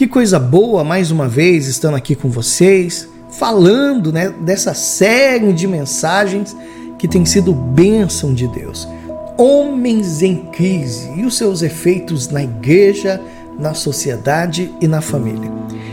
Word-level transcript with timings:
Que 0.00 0.06
coisa 0.06 0.38
boa, 0.38 0.82
mais 0.82 1.10
uma 1.10 1.28
vez, 1.28 1.66
estando 1.66 1.94
aqui 1.94 2.14
com 2.14 2.30
vocês, 2.30 3.06
falando 3.32 4.10
né, 4.10 4.30
dessa 4.30 4.72
série 4.72 5.52
de 5.52 5.66
mensagens 5.66 6.56
que 6.98 7.06
tem 7.06 7.26
sido 7.26 7.52
bênção 7.52 8.32
de 8.32 8.48
Deus. 8.48 8.88
Homens 9.36 10.22
em 10.22 10.36
crise 10.46 11.12
e 11.18 11.26
os 11.26 11.36
seus 11.36 11.60
efeitos 11.60 12.30
na 12.30 12.42
igreja, 12.42 13.20
na 13.58 13.74
sociedade 13.74 14.72
e 14.80 14.88
na 14.88 15.02
família. 15.02 15.52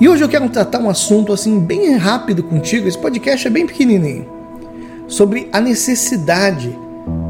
E 0.00 0.08
hoje 0.08 0.22
eu 0.22 0.28
quero 0.28 0.48
tratar 0.48 0.78
um 0.78 0.88
assunto 0.88 1.32
assim 1.32 1.58
bem 1.58 1.96
rápido 1.96 2.44
contigo, 2.44 2.86
esse 2.86 2.98
podcast 2.98 3.48
é 3.48 3.50
bem 3.50 3.66
pequenininho, 3.66 4.28
sobre 5.08 5.48
a 5.52 5.60
necessidade 5.60 6.72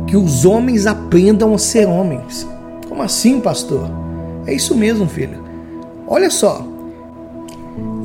que 0.07 0.19
os 0.19 0.45
homens 0.45 0.87
aprendam 0.87 1.55
a 1.55 1.59
ser 1.59 1.89
homens. 1.89 2.46
Como 2.87 3.03
assim, 3.03 3.41
pastor? 3.41 3.89
É 4.45 4.53
isso 4.53 4.75
mesmo, 4.75 5.09
filho. 5.09 5.48
Olha 6.09 6.30
só. 6.30 6.66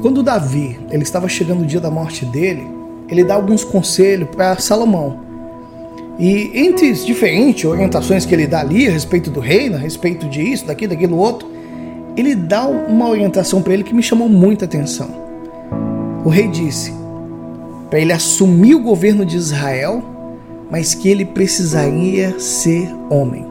Quando 0.01 0.21
Davi, 0.21 0.77
ele 0.91 1.03
estava 1.03 1.29
chegando 1.29 1.61
o 1.61 1.65
dia 1.65 1.79
da 1.79 1.89
morte 1.89 2.25
dele, 2.25 2.67
ele 3.07 3.23
dá 3.23 3.35
alguns 3.35 3.63
conselhos 3.63 4.29
para 4.29 4.57
Salomão. 4.57 5.19
E 6.19 6.51
entre 6.53 6.89
as 6.89 7.05
diferentes 7.05 7.65
orientações 7.65 8.25
que 8.25 8.35
ele 8.35 8.45
dá 8.45 8.59
ali 8.59 8.87
a 8.87 8.91
respeito 8.91 9.29
do 9.29 9.39
reino, 9.39 9.75
a 9.75 9.79
respeito 9.79 10.27
disso, 10.27 10.65
daquilo, 10.65 10.93
daquilo 10.93 11.17
outro, 11.17 11.47
ele 12.15 12.35
dá 12.35 12.67
uma 12.67 13.09
orientação 13.09 13.61
para 13.61 13.73
ele 13.73 13.83
que 13.83 13.93
me 13.93 14.03
chamou 14.03 14.29
muita 14.29 14.65
atenção. 14.65 15.09
O 16.23 16.29
rei 16.29 16.47
disse 16.47 16.93
para 17.89 17.99
ele 17.99 18.11
assumir 18.11 18.75
o 18.75 18.79
governo 18.79 19.25
de 19.25 19.37
Israel, 19.37 20.03
mas 20.69 20.93
que 20.93 21.07
ele 21.07 21.25
precisaria 21.25 22.39
ser 22.39 22.89
homem. 23.09 23.45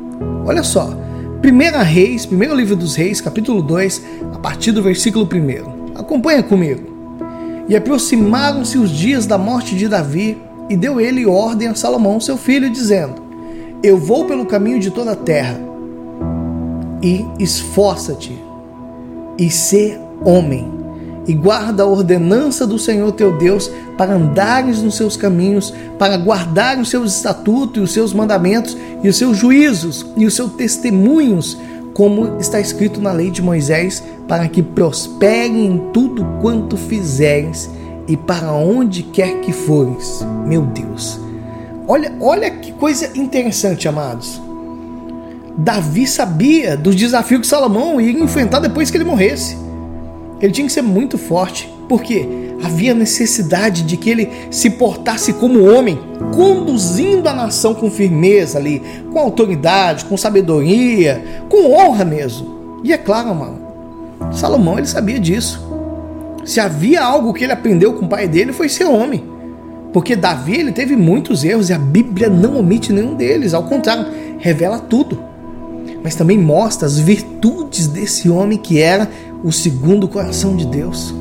Olha 0.44 0.62
só, 0.62 0.92
Primeira 1.42 1.82
Reis, 1.82 2.24
primeiro 2.24 2.54
livro 2.54 2.76
dos 2.76 2.94
Reis, 2.94 3.20
capítulo 3.20 3.60
2, 3.62 4.02
a 4.32 4.38
partir 4.38 4.70
do 4.70 4.80
versículo 4.80 5.26
1. 5.26 5.98
Acompanha 5.98 6.40
comigo. 6.40 6.86
E 7.68 7.74
aproximaram-se 7.74 8.78
os 8.78 8.90
dias 8.90 9.26
da 9.26 9.36
morte 9.36 9.74
de 9.74 9.88
Davi, 9.88 10.38
e 10.70 10.76
deu 10.76 11.00
ele 11.00 11.26
ordem 11.26 11.66
a 11.66 11.74
Salomão, 11.74 12.20
seu 12.20 12.36
filho, 12.36 12.70
dizendo: 12.70 13.20
Eu 13.82 13.98
vou 13.98 14.24
pelo 14.24 14.46
caminho 14.46 14.78
de 14.78 14.92
toda 14.92 15.12
a 15.12 15.16
terra, 15.16 15.58
e 17.02 17.26
esforça-te, 17.40 18.40
e 19.36 19.50
sê 19.50 19.98
homem, 20.24 20.70
e 21.26 21.34
guarda 21.34 21.82
a 21.82 21.86
ordenança 21.86 22.66
do 22.66 22.78
Senhor 22.78 23.12
teu 23.12 23.36
Deus, 23.36 23.70
para 23.96 24.14
andares 24.14 24.82
nos 24.82 24.96
seus 24.96 25.16
caminhos, 25.16 25.72
para 25.98 26.16
guardar 26.16 26.78
os 26.78 26.90
seus 26.90 27.14
estatutos 27.16 27.76
e 27.76 27.80
os 27.80 27.92
seus 27.92 28.12
mandamentos 28.12 28.76
e 29.02 29.08
os 29.08 29.16
seus 29.16 29.36
juízos 29.36 30.06
e 30.16 30.26
os 30.26 30.34
seus 30.34 30.52
testemunhos, 30.52 31.56
como 31.94 32.38
está 32.40 32.60
escrito 32.60 33.00
na 33.00 33.12
lei 33.12 33.30
de 33.30 33.42
Moisés, 33.42 34.02
para 34.26 34.48
que 34.48 34.62
prosperem 34.62 35.66
em 35.66 35.78
tudo 35.92 36.24
quanto 36.40 36.76
fizeres 36.76 37.70
e 38.08 38.16
para 38.16 38.52
onde 38.52 39.02
quer 39.02 39.40
que 39.40 39.52
fores. 39.52 40.26
Meu 40.46 40.62
Deus. 40.62 41.20
Olha, 41.86 42.12
olha 42.20 42.50
que 42.50 42.72
coisa 42.72 43.10
interessante, 43.14 43.86
amados. 43.86 44.40
Davi 45.56 46.06
sabia 46.06 46.76
dos 46.76 46.96
desafios 46.96 47.42
que 47.42 47.46
Salomão 47.46 48.00
ia 48.00 48.10
enfrentar 48.18 48.60
depois 48.60 48.90
que 48.90 48.96
ele 48.96 49.04
morresse. 49.04 49.61
Ele 50.42 50.52
tinha 50.52 50.66
que 50.66 50.72
ser 50.72 50.82
muito 50.82 51.16
forte, 51.16 51.72
porque 51.88 52.28
havia 52.62 52.92
necessidade 52.92 53.82
de 53.82 53.96
que 53.96 54.10
ele 54.10 54.28
se 54.50 54.70
portasse 54.70 55.32
como 55.32 55.64
homem, 55.64 55.98
conduzindo 56.34 57.28
a 57.28 57.32
nação 57.32 57.74
com 57.74 57.90
firmeza 57.90 58.58
ali, 58.58 58.82
com 59.12 59.20
autoridade, 59.20 60.04
com 60.04 60.16
sabedoria, 60.16 61.44
com 61.48 61.72
honra 61.72 62.04
mesmo. 62.04 62.80
E 62.82 62.92
é 62.92 62.98
claro, 62.98 63.32
mano, 63.34 63.58
Salomão 64.32 64.78
ele 64.78 64.86
sabia 64.86 65.20
disso. 65.20 65.64
Se 66.44 66.58
havia 66.58 67.02
algo 67.02 67.32
que 67.32 67.44
ele 67.44 67.52
aprendeu 67.52 67.92
com 67.92 68.04
o 68.04 68.08
pai 68.08 68.26
dele 68.26 68.52
foi 68.52 68.68
ser 68.68 68.84
homem. 68.84 69.24
Porque 69.92 70.16
Davi 70.16 70.56
ele 70.56 70.72
teve 70.72 70.96
muitos 70.96 71.44
erros 71.44 71.68
e 71.68 71.72
a 71.72 71.78
Bíblia 71.78 72.28
não 72.28 72.56
omite 72.56 72.92
nenhum 72.92 73.14
deles, 73.14 73.54
ao 73.54 73.64
contrário, 73.64 74.06
revela 74.38 74.78
tudo. 74.78 75.22
Mas 76.02 76.16
também 76.16 76.38
mostra 76.38 76.86
as 76.86 76.98
virtudes 76.98 77.86
desse 77.86 78.28
homem 78.28 78.58
que 78.58 78.80
era 78.80 79.08
o 79.42 79.50
segundo 79.50 80.08
coração 80.08 80.56
de 80.56 80.66
Deus. 80.66 81.14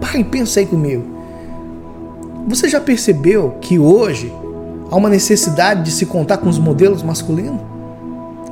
Para 0.00 0.18
e 0.18 0.24
pensa 0.24 0.60
aí 0.60 0.66
comigo. 0.66 1.04
Você 2.46 2.68
já 2.68 2.80
percebeu 2.80 3.56
que 3.60 3.78
hoje 3.78 4.32
há 4.90 4.96
uma 4.96 5.08
necessidade 5.08 5.82
de 5.82 5.90
se 5.90 6.04
contar 6.04 6.38
com 6.38 6.48
os 6.48 6.58
modelos 6.58 7.02
masculinos? 7.02 7.60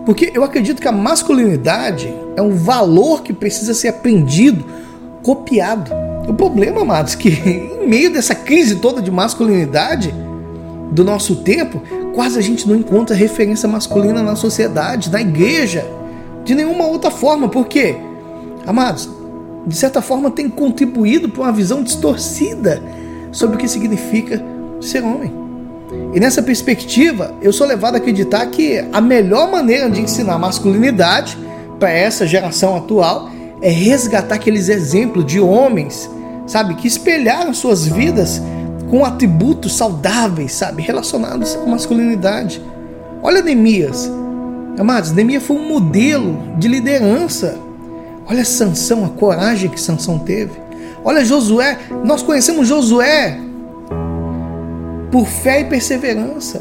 Porque 0.07 0.33
eu 0.35 0.43
acredito 0.43 0.81
que 0.81 0.89
a 0.89 0.93
masculinidade 0.93 2.13
é 2.37 2.43
um 2.43 2.57
valor 2.57 3.23
que 3.23 3.33
precisa 3.33 3.75
ser 3.75 3.89
aprendido, 3.89 4.65
copiado. 5.23 5.93
O 6.27 6.35
problema, 6.35 6.81
amados, 6.81 7.15
é 7.15 7.17
que 7.17 7.29
em 7.83 7.87
meio 7.87 8.13
dessa 8.13 8.35
crise 8.35 8.77
toda 8.77 9.03
de 9.03 9.11
masculinidade 9.11 10.13
do 10.91 11.05
nosso 11.05 11.37
tempo, 11.37 11.81
quase 12.15 12.39
a 12.39 12.43
gente 12.43 12.69
não 12.69 12.75
encontra 12.77 13.15
referência 13.15 13.69
masculina 13.69 14.23
na 14.23 14.37
sociedade, 14.37 15.11
na 15.11 15.21
igreja, 15.21 15.87
de 16.45 16.55
nenhuma 16.55 16.87
outra 16.87 17.11
forma. 17.11 17.49
Por 17.49 17.67
quê? 17.67 17.97
Amados, 18.67 19.09
de 19.67 19.77
certa 19.77 20.03
forma, 20.03 20.31
tem 20.31 20.49
contribuído 20.49 21.29
para 21.29 21.43
uma 21.43 21.53
visão 21.53 21.83
distorcida 21.83 22.83
sobre 23.31 23.57
o 23.57 23.59
que 23.59 23.69
significa 23.69 24.43
ser 24.81 25.05
homem. 25.05 25.33
E 26.15 26.21
nessa 26.21 26.43
perspectiva, 26.43 27.35
eu 27.41 27.53
sou 27.53 27.67
levado 27.67 27.95
a 27.95 27.99
acreditar 27.99 28.47
que 28.47 28.85
a 28.93 29.01
melhor 29.01 29.51
maneira 29.51 29.89
de 29.89 30.01
ensinar 30.01 30.39
masculinidade 30.39 31.39
para 31.79 31.91
essa 31.91 32.27
geração 32.27 32.77
atual 32.77 33.31
é 33.61 33.71
resgatar 33.71 34.35
aqueles 34.35 34.69
exemplos 34.69 35.25
de 35.25 35.39
homens, 35.39 36.11
sabe, 36.47 36.75
que 36.75 36.89
espelharam 36.89 37.55
suas 37.55 37.87
vidas 37.87 38.43
com 38.91 39.05
atributos 39.05 39.77
saudáveis, 39.77 40.53
sabe, 40.53 40.83
relacionados 40.83 41.57
à 41.57 41.67
masculinidade. 41.67 42.61
Olha 43.23 43.41
Neemias. 43.41 44.11
Amados, 44.79 45.13
Neemias 45.13 45.43
foi 45.45 45.57
um 45.57 45.69
modelo 45.69 46.37
de 46.59 46.69
liderança 46.69 47.59
Olha 48.29 48.45
Sansão, 48.45 49.05
a 49.05 49.09
coragem 49.09 49.71
que 49.71 49.81
Sansão 49.81 50.19
teve. 50.19 50.61
Olha 51.05 51.25
Josué, 51.25 51.79
nós 52.05 52.23
conhecemos 52.23 52.69
Josué 52.69 53.39
por 55.11 55.27
fé 55.27 55.61
e 55.61 55.65
perseverança. 55.65 56.61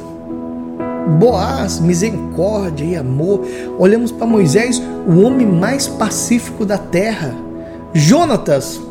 Boaz, 1.20 1.80
misericórdia 1.80 2.86
e 2.86 2.96
amor. 2.96 3.46
Olhamos 3.78 4.12
para 4.12 4.26
Moisés, 4.26 4.82
o 5.08 5.22
homem 5.22 5.48
mais 5.48 5.88
pacífico 5.88 6.66
da 6.66 6.78
terra. 6.78 7.34
Jonatas, 7.94 8.82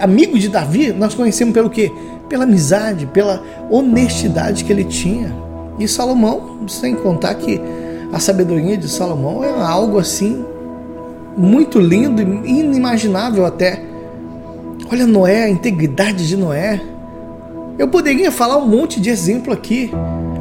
amigo 0.00 0.38
de 0.38 0.48
Davi, 0.48 0.92
nós 0.92 1.14
conhecemos 1.14 1.52
pelo 1.52 1.70
quê? 1.70 1.92
Pela 2.28 2.44
amizade, 2.44 3.06
pela 3.06 3.42
honestidade 3.70 4.64
que 4.64 4.72
ele 4.72 4.84
tinha. 4.84 5.34
E 5.78 5.86
Salomão, 5.86 6.60
sem 6.68 6.94
contar 6.94 7.34
que 7.34 7.60
a 8.12 8.18
sabedoria 8.18 8.76
de 8.76 8.88
Salomão 8.88 9.42
era 9.42 9.66
algo 9.66 9.98
assim 9.98 10.44
muito 11.36 11.78
lindo 11.78 12.22
e 12.22 12.60
inimaginável 12.60 13.44
até. 13.44 13.82
Olha 14.90 15.06
Noé, 15.06 15.44
a 15.44 15.50
integridade 15.50 16.26
de 16.26 16.36
Noé. 16.36 16.80
Eu 17.78 17.88
poderia 17.88 18.30
falar 18.30 18.56
um 18.56 18.66
monte 18.66 19.00
de 19.00 19.10
exemplo 19.10 19.52
aqui, 19.52 19.90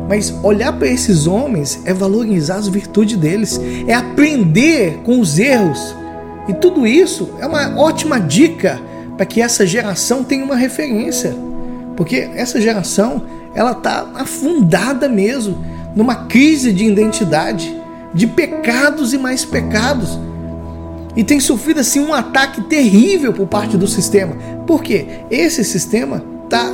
mas 0.07 0.33
olhar 0.43 0.71
para 0.73 0.87
esses 0.87 1.25
homens 1.25 1.81
é 1.85 1.93
valorizar 1.93 2.57
as 2.57 2.67
virtudes 2.67 3.17
deles, 3.17 3.59
é 3.87 3.93
aprender 3.93 4.99
com 5.03 5.19
os 5.19 5.39
erros. 5.39 5.95
E 6.47 6.53
tudo 6.53 6.85
isso 6.85 7.29
é 7.39 7.47
uma 7.47 7.79
ótima 7.79 8.19
dica 8.19 8.79
para 9.17 9.25
que 9.25 9.41
essa 9.41 9.65
geração 9.65 10.23
tenha 10.23 10.43
uma 10.45 10.55
referência. 10.55 11.35
Porque 11.95 12.29
essa 12.35 12.59
geração, 12.61 13.23
ela 13.55 13.71
está 13.71 14.07
afundada 14.15 15.07
mesmo 15.07 15.57
numa 15.95 16.15
crise 16.25 16.71
de 16.71 16.85
identidade, 16.85 17.75
de 18.13 18.27
pecados 18.27 19.13
e 19.13 19.17
mais 19.17 19.45
pecados 19.45 20.19
e 21.15 21.23
tem 21.23 21.39
sofrido 21.39 21.79
assim 21.79 21.99
um 21.99 22.13
ataque 22.13 22.61
terrível 22.61 23.33
por 23.33 23.47
parte 23.47 23.77
do 23.77 23.87
sistema. 23.87 24.35
Por 24.65 24.81
quê? 24.81 25.05
Esse 25.29 25.63
sistema 25.63 26.23
está, 26.43 26.71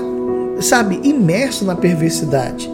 sabe, 0.62 1.00
imerso 1.03 1.65
na 1.65 1.75
perversidade. 1.75 2.69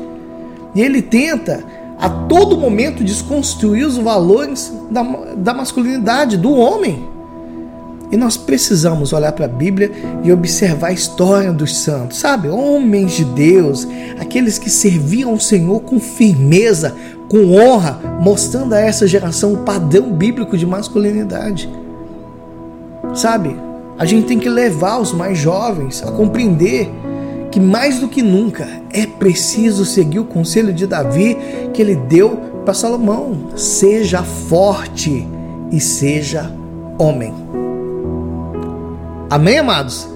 E 0.76 0.82
ele 0.82 1.02
tenta 1.02 1.64
a 1.98 2.10
todo 2.10 2.58
momento 2.58 3.04
desconstruir 3.04 3.86
os 3.86 3.98
valores 3.98 4.72
da, 4.92 5.02
da 5.38 5.54
masculinidade, 5.54 6.38
do 6.38 6.52
homem. 6.52 7.16
E 8.12 8.18
nós 8.18 8.38
precisamos 8.38 9.14
olhar 9.14 9.32
para 9.32 9.46
a 9.46 9.50
Bíblia 9.50 9.92
e 10.24 10.32
observar 10.32 10.90
a 10.90 10.94
história 10.94 11.52
dos 11.52 11.76
santos, 11.78 12.20
sabe? 12.20 12.48
Homens 12.50 13.14
de 13.14 13.26
Deus, 13.26 13.88
aqueles 14.20 14.60
que 14.60 14.70
serviam 14.70 15.34
o 15.34 15.40
Senhor 15.40 15.80
com 15.82 16.00
firmeza, 16.00 16.96
com 17.30 17.56
honra, 17.56 18.00
mostrando 18.22 18.74
a 18.74 18.80
essa 18.80 19.08
geração 19.08 19.54
o 19.54 19.58
padrão 19.58 20.12
bíblico 20.12 20.58
de 20.58 20.66
masculinidade. 20.66 21.70
Sabe? 23.14 23.56
A 23.98 24.06
gente 24.06 24.28
tem 24.28 24.38
que 24.38 24.50
levar 24.50 25.00
os 25.00 25.14
mais 25.14 25.38
jovens 25.38 26.04
a 26.06 26.12
compreender 26.12 26.92
que 27.52 27.60
mais 27.60 28.00
do 28.00 28.10
que 28.10 28.22
nunca 28.22 28.68
é 28.92 29.06
preciso 29.06 29.86
seguir 29.86 30.20
o 30.20 30.26
conselho 30.26 30.74
de 30.74 30.86
Davi 30.86 31.38
que 31.74 31.82
ele 31.82 31.96
deu 31.96 32.38
para 32.66 32.74
Salomão: 32.74 33.52
seja 33.56 34.22
forte 34.24 35.26
e 35.72 35.80
seja 35.80 36.52
homem. 37.00 37.34
Amém, 39.30 39.60
amados? 39.60 40.08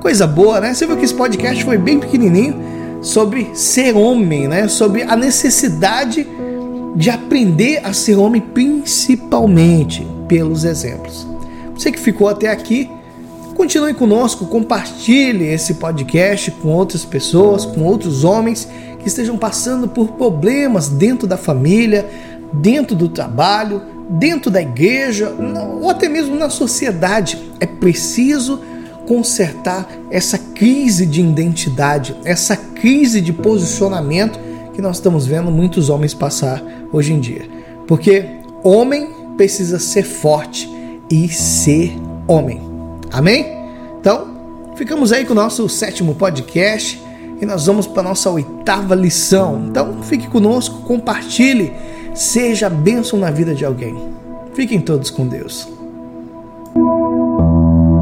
Coisa 0.00 0.26
boa, 0.26 0.60
né? 0.60 0.74
Você 0.74 0.86
viu 0.86 0.96
que 0.96 1.04
esse 1.04 1.14
podcast 1.14 1.64
foi 1.64 1.78
bem 1.78 2.00
pequenininho 2.00 2.56
sobre 3.00 3.50
ser 3.54 3.96
homem, 3.96 4.48
né? 4.48 4.66
Sobre 4.66 5.02
a 5.02 5.14
necessidade 5.14 6.26
de 6.96 7.10
aprender 7.10 7.80
a 7.84 7.92
ser 7.92 8.16
homem, 8.16 8.40
principalmente 8.40 10.06
pelos 10.28 10.64
exemplos. 10.64 11.26
Você 11.74 11.90
que 11.90 11.98
ficou 11.98 12.28
até 12.28 12.48
aqui, 12.48 12.90
continue 13.56 13.94
conosco, 13.94 14.46
compartilhe 14.46 15.46
esse 15.46 15.74
podcast 15.74 16.50
com 16.50 16.68
outras 16.68 17.04
pessoas, 17.04 17.64
com 17.64 17.82
outros 17.82 18.24
homens 18.24 18.68
que 18.98 19.08
estejam 19.08 19.38
passando 19.38 19.88
por 19.88 20.08
problemas 20.12 20.88
dentro 20.88 21.26
da 21.26 21.36
família, 21.36 22.08
dentro 22.52 22.94
do 22.94 23.08
trabalho, 23.08 23.82
dentro 24.10 24.50
da 24.50 24.60
igreja, 24.60 25.34
ou 25.80 25.88
até 25.88 26.08
mesmo 26.08 26.36
na 26.36 26.50
sociedade. 26.50 27.38
É 27.60 27.66
preciso 27.66 28.60
consertar 29.06 29.88
essa 30.10 30.38
crise 30.38 31.06
de 31.06 31.20
identidade, 31.20 32.14
essa 32.24 32.56
crise 32.56 33.20
de 33.20 33.32
posicionamento 33.32 34.38
que 34.72 34.82
nós 34.82 34.96
estamos 34.96 35.26
vendo 35.26 35.50
muitos 35.50 35.88
homens 35.88 36.14
passar 36.14 36.62
hoje 36.92 37.12
em 37.12 37.20
dia. 37.20 37.48
Porque 37.86 38.24
homem 38.62 39.08
precisa 39.36 39.78
ser 39.78 40.04
forte 40.04 40.68
e 41.10 41.28
ser 41.28 41.92
homem. 42.26 42.60
Amém? 43.10 43.46
Então, 44.00 44.72
ficamos 44.76 45.12
aí 45.12 45.24
com 45.24 45.32
o 45.32 45.36
nosso 45.36 45.68
sétimo 45.68 46.14
podcast 46.14 47.00
e 47.40 47.46
nós 47.46 47.66
vamos 47.66 47.86
para 47.86 48.00
a 48.00 48.04
nossa 48.04 48.30
oitava 48.30 48.94
lição. 48.94 49.66
Então, 49.68 50.02
fique 50.02 50.28
conosco, 50.28 50.82
compartilhe, 50.82 51.72
seja 52.14 52.68
bênção 52.68 53.18
na 53.18 53.30
vida 53.30 53.54
de 53.54 53.64
alguém. 53.64 53.96
Fiquem 54.54 54.80
todos 54.80 55.10
com 55.10 55.26
Deus. 55.26 55.79